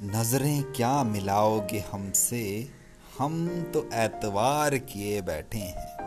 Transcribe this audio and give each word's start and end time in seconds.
नज़रें 0.00 0.62
क्या 0.62 1.04
मिलाओगे 1.04 1.84
हमसे? 1.92 2.68
हम 3.18 3.62
तो 3.74 3.90
एतवार 3.94 4.78
किए 4.78 5.22
बैठे 5.22 5.58
हैं। 5.58 6.02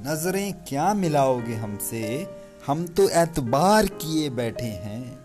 नज़रें 0.00 0.52
क्या 0.52 0.94
मिलाओगे 0.94 1.54
हमसे? 1.54 2.28
हम 2.66 2.86
तो 2.86 3.08
एतबार 3.08 3.86
किए 3.86 4.30
बैठे 4.30 4.66
हैं। 4.66 5.24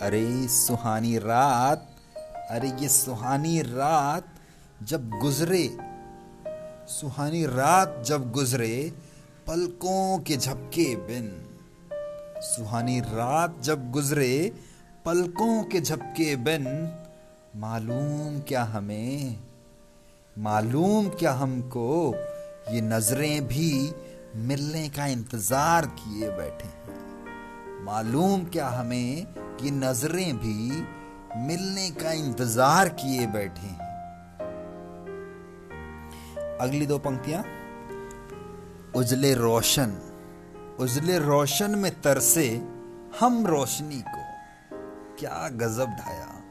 अरे, 0.00 0.48
सुहानी 0.48 1.18
रात, 1.18 1.96
अरे, 2.50 2.68
ये 2.68 2.88
सुहानी 2.88 3.62
रात 3.62 4.24
जब 4.82 5.10
गुजरे, 5.10 5.76
सुहानी 6.88 7.46
रात 7.46 8.04
जब 8.06 8.32
गुजरे, 8.32 8.92
पलकों 9.46 10.18
के 10.18 10.36
झपके 10.36 10.96
बिन, 10.96 11.44
सुहानी 12.40 13.00
रात 13.00 13.60
जब 13.60 13.90
गुजरे 13.90 14.52
पलकों 15.08 15.62
के 15.62 15.80
झपके 15.80 16.36
बिन 16.36 16.64
मालूम 17.56 18.40
क्या 18.40 18.62
हमें? 18.62 19.36
मालूम 20.38 21.08
क्या 21.08 21.32
हमको? 21.32 22.14
ये 22.72 22.80
नज़रें 22.80 23.46
भी 23.46 23.70
मिलने 24.36 24.88
का 24.88 25.06
इंतज़ार 25.06 25.86
किए 25.86 26.28
बैठे 26.30 26.68
हैं। 26.68 27.84
मालूम 27.84 28.44
क्या 28.44 28.68
हमें 28.68 29.24
कि 29.56 29.70
नज़रें 29.70 30.36
भी 30.36 30.84
मिलने 31.46 31.90
का 31.90 32.12
इंतज़ार 32.12 32.88
किए 32.88 33.26
बैठे 33.26 33.66
हैं। 33.66 33.88
अगली 36.60 36.86
दो 36.86 36.98
पंक्तियाँ। 36.98 37.44
उजले 38.96 39.34
रोशन। 39.34 39.98
उजले 40.80 41.18
रोशन 41.18 41.78
में 41.78 41.92
तरसे 42.00 42.48
हम 43.20 43.46
रोशनी 43.46 44.00
को 44.00 44.17
क्या 45.18 45.48
गजब 45.48 45.86
ढाया। 45.86 46.42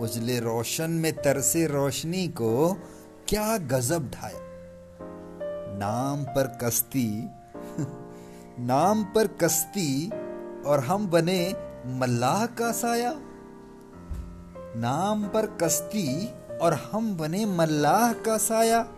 उजले 0.00 0.40
रोशन 0.40 0.90
में 0.90 1.12
तरसे 1.12 1.66
रोशनी 1.66 2.28
को 2.28 2.76
क्या 3.28 3.58
गजब 3.58 4.10
ढाया। 4.10 4.40
नाम 5.78 6.24
पर 6.24 6.58
कस्ती 6.62 7.28
नाम 8.58 9.04
पर 9.04 9.26
कस्ती 9.26 10.10
और 10.62 10.80
हम 10.80 11.06
बने 11.06 11.54
मल्लाह 11.86 12.46
का 12.46 12.72
साया। 12.72 13.14
नाम 14.76 15.28
पर 15.28 15.46
कस्ती 15.46 16.34
और 16.58 16.74
हम 16.92 17.16
बने 17.16 17.46
मल्लाह 17.46 18.12
का 18.12 18.38
साया। 18.38 18.88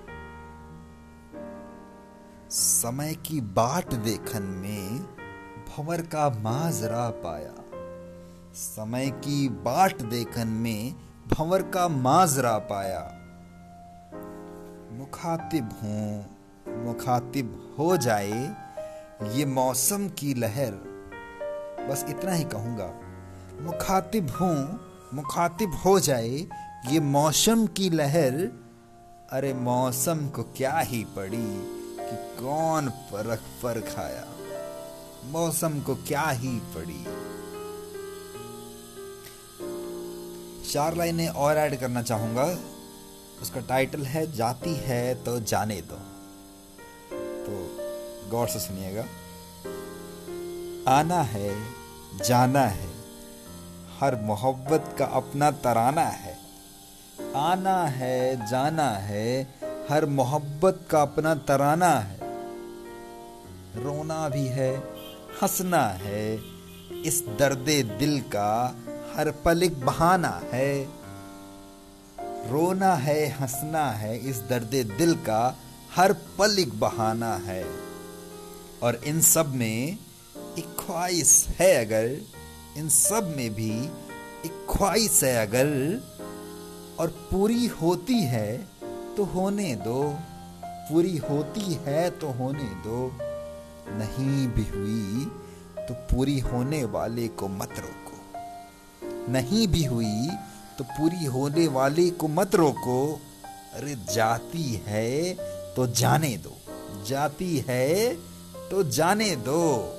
समय 2.50 3.14
की 3.14 3.40
बाट 3.40 3.94
देखन 3.94 4.42
में 4.42 4.98
भंवर 5.68 6.00
का 6.00 6.28
माजरा 6.28 7.10
पाया। 7.10 7.61
समय 8.54 9.10
की 9.10 9.48
बाट 9.48 10.02
देखन 10.02 10.48
में 10.48 10.94
भंवर 11.28 11.62
का 11.62 11.88
माजरा 11.88 12.58
पाया। 12.58 13.00
मुखातिब 14.98 15.70
हूँ, 15.82 16.26
मुखातिब 16.84 17.74
हो 17.78 17.96
जाए, 17.96 18.56
ये 19.32 19.44
मौसम 19.44 20.08
की 20.08 20.34
लहर। 20.34 20.72
बस 21.90 22.04
इतना 22.08 22.32
ही 22.32 22.44
कहूँगा। 22.44 22.92
मुखातिब 23.60 24.30
हूँ, 24.30 24.80
मुखातिब 25.14 25.74
हो 25.74 26.00
जाए, 26.00 26.46
ये 26.86 27.00
मौसम 27.00 27.66
की 27.66 27.90
लहर। 27.90 28.34
अरे 29.30 29.54
मौसम 29.54 30.28
को 30.28 30.42
क्या 30.42 30.78
ही 30.78 31.04
पड़ी 31.04 31.46
कि 32.00 32.44
कौन 32.44 32.88
परख 32.88 33.40
पर 33.62 33.80
खाया 33.80 34.24
मौसम 35.24 35.80
को 35.80 35.94
क्या 35.94 36.28
ही 36.30 36.58
पड़ी। 36.58 37.31
चार 40.72 40.96
लाइनें 40.96 41.28
और 41.28 41.56
ऐड 41.56 41.80
करना 41.80 42.02
चाहूँगा। 42.02 42.58
उसका 43.42 43.60
टाइटल 43.60 44.02
है, 44.02 44.32
जाती 44.32 44.74
है 44.74 45.14
तो 45.14 45.40
जाने 45.40 45.80
दो। 45.80 45.96
तो 47.46 47.76
गौर 48.30 48.48
से 48.48 48.58
सुनिएगा। 48.58 49.04
आना 50.92 51.22
है, 51.22 51.62
जाना 52.24 52.60
है, 52.60 52.88
हर 54.00 54.16
मोहब्बत 54.20 54.96
का 54.98 55.04
अपना 55.04 55.50
तराना 55.50 56.02
है। 56.02 56.38
आना 57.36 57.84
है, 57.84 58.50
जाना 58.50 58.88
है, 58.88 59.54
हर 59.90 60.06
मोहब्बत 60.06 60.80
का 60.90 61.02
अपना 61.02 61.34
तराना 61.34 61.90
है। 61.90 62.18
रोना 63.76 64.28
भी 64.28 64.46
है, 64.46 64.76
हंसना 65.42 65.86
है, 65.86 66.40
इस 67.04 67.24
दर्दे 67.38 67.82
दिल 67.82 68.20
का 68.20 68.76
हर 69.16 69.30
पल 69.30 69.62
एक 69.62 69.84
बहाना 69.84 70.42
है। 70.44 70.84
रोना 72.50 72.94
है, 72.94 73.28
हंसना 73.28 73.90
है, 73.90 74.18
इस 74.18 74.36
दर्द 74.36 74.94
दिल 74.98 75.14
का 75.14 75.58
हर 75.96 76.12
पल 76.12 76.58
एक 76.58 76.80
बहाना 76.80 77.34
है। 77.34 77.66
और 78.82 78.94
इन 78.94 79.20
सब 79.20 79.54
में 79.54 79.98
एक 80.58 80.76
ख्वाहिश 80.78 81.46
है 81.48 81.86
अगर, 81.86 82.16
इन 82.76 82.88
सब 82.88 83.34
में 83.36 83.54
भी 83.54 83.84
एक 84.46 84.66
ख्वाहिश 84.70 85.24
है 85.24 85.46
अगर, 85.46 85.68
और 86.98 87.08
पूरी 87.08 87.66
होती 87.66 88.22
है 88.22 88.66
तो 89.16 89.24
होने 89.24 89.74
दो। 89.74 90.18
पूरी 90.64 91.16
होती 91.16 91.74
है 91.74 92.10
तो 92.10 92.30
होने 92.30 92.64
दो। 92.64 93.18
नहीं 93.88 94.48
भी 94.48 94.64
हुई 94.64 95.24
तो 95.86 95.94
पूरी 95.94 96.38
होने 96.38 96.84
वाले 96.84 97.28
को 97.28 97.48
मत 97.48 97.74
रोको। 97.78 98.11
नहीं 99.28 99.68
भी 99.68 99.84
हुई 99.84 100.30
तो 100.78 100.84
पूरी 100.84 101.24
होने 101.24 101.68
वाली 101.68 102.10
को 102.10 102.28
मत 102.28 102.54
रोको 102.54 103.20
अरे 103.74 103.94
जाती 103.94 104.82
है 104.86 105.34
तो 105.76 105.86
जाने 105.86 106.36
दो, 106.36 106.56
जाती 107.08 107.64
है 107.68 108.14
तो 108.70 108.82
जाने 108.82 109.36
दो। 109.36 109.98